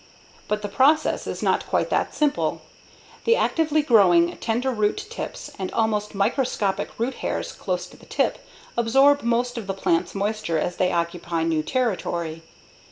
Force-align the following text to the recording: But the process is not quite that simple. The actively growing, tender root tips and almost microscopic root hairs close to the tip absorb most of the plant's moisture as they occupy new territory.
But 0.47 0.63
the 0.63 0.67
process 0.67 1.27
is 1.27 1.43
not 1.43 1.67
quite 1.67 1.91
that 1.91 2.15
simple. 2.15 2.63
The 3.25 3.35
actively 3.35 3.83
growing, 3.83 4.35
tender 4.37 4.71
root 4.71 4.97
tips 5.11 5.51
and 5.59 5.71
almost 5.73 6.15
microscopic 6.15 6.89
root 6.97 7.13
hairs 7.21 7.51
close 7.51 7.85
to 7.85 7.97
the 7.97 8.07
tip 8.07 8.39
absorb 8.75 9.21
most 9.21 9.59
of 9.59 9.67
the 9.67 9.75
plant's 9.75 10.15
moisture 10.15 10.57
as 10.57 10.77
they 10.77 10.91
occupy 10.91 11.43
new 11.43 11.61
territory. 11.61 12.41